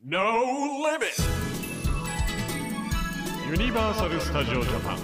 [0.03, 0.25] No
[0.83, 1.15] limit.
[3.49, 4.99] ユニバーサル・スタジオ・ジャパン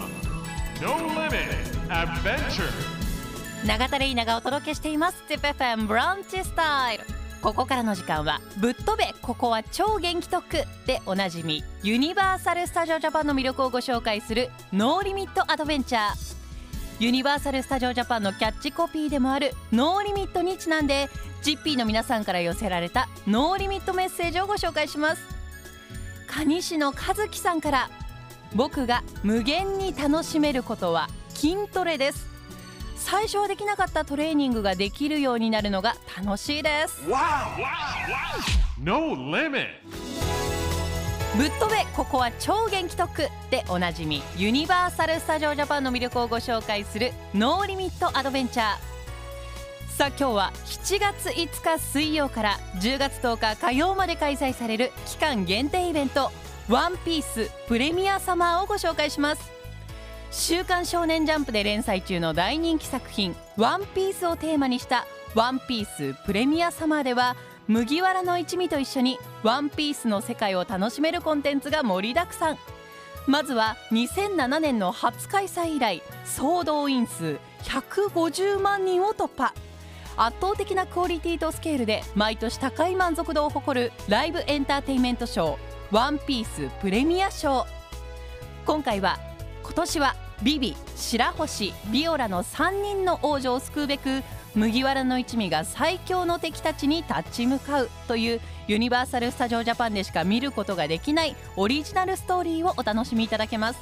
[0.83, 1.39] No Limit
[1.89, 2.65] Adventure
[3.65, 7.05] 永田レイナがお届けしています ZIPFM ブランチスタイル
[7.41, 10.45] ここからの時間はぶっ飛べここは超元気特
[10.87, 16.38] でおなじみユニバーサル・スタジオ・ジャパンの魅力をご紹介するノーリミット・アドベンチャー
[17.01, 21.09] ユニバーサル・スタジオ・ジャパンのキャッチコピーでもある No Limit にちなんで
[21.43, 25.23] ジッピーの皆さんから寄せられた No Limit メッセージをご紹介します。
[26.27, 27.91] 可児市の和樹さんから
[28.53, 32.27] 僕が無限に楽しめることは筋トレです。
[32.97, 37.01] 最初はできなかったトレーニングができるようになるのが楽しいです。
[38.81, 40.08] No Limit.
[41.37, 48.77] ぶっ飛べここは超元気特区でおなじみユニバーサル・スタジオ・ジャパンの魅力をご紹介する No Limit Adventure。
[49.89, 56.31] さあ今日は7月5日水曜から10月10日火曜まで開催される期間限定イベント
[56.69, 59.51] ワンピースプレミアサマーをご紹介します。
[60.31, 67.37] 週刊少年ジャンプで連載中の大人気作品ワンピースをテーマにしたワンピースプレミアサマーでは
[67.69, 72.59] 麦わらの一味と一緒にワンピースの世界を楽しめるコンテンツが盛りだくさん。
[73.27, 79.53] まずは2007年の初開催以来総動員数150万人を突破。
[80.17, 85.59] 圧倒的なクオリティとスケールで毎年高い満足度を誇るライブエンターテインメントショー
[85.93, 87.67] 「ワンピースプレミア賞」
[88.67, 89.19] 今回は
[89.63, 103.81] 今年はビビ白星ビオラの3人の王女を救うべく麦わらの一味が最強の敵たちに立ち向かうというユニバーサル・スタジオ・ジャパンでしか見ることができないオリジナルストーリーをお楽しみいただけます。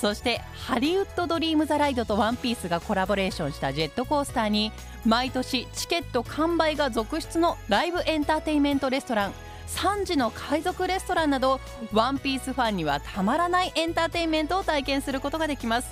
[0.00, 4.72] そしてハリウッド・ドリーム・ザ・ライドとワンピースがコラボレーションしたジェットコースターに
[5.04, 9.32] 毎年チケット完売が続出のライブエンターテインメントレストラン。
[9.68, 11.60] 3時の海賊レストランなど
[11.92, 15.88] ワンピースファンにはたまらないエンターテインメントを体験することができます。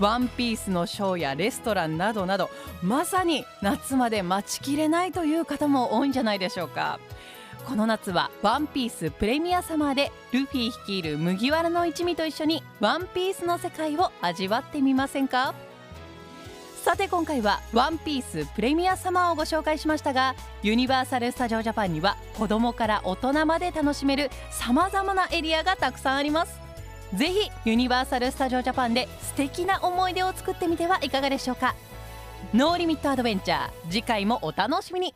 [0.00, 2.50] ワンピースのショーやレストランなどなど
[2.82, 6.98] まさに夏まで待ちきれないという方も多いんじゃないでしょうか。
[7.64, 15.54] この夏はワンピースプレミアサマーでルフィ率いる麦わらの一味と一緒にワンピースの世界を味わってみませんか？
[16.84, 26.63] さて今回はワンピースプレミアサマーをご紹介しましたがユニバーサル・スタジオ・ジャパンには子供から大人まで楽しめるさまざまなエリアがたくさんあります。
[27.16, 31.74] ぜひユニバーサル・スタジオ・ジャパンで素敵な思い出を作ってみてはいかがでしょうか。
[32.52, 33.70] No Limit Adventure。
[33.88, 35.14] 次回もお楽しみに。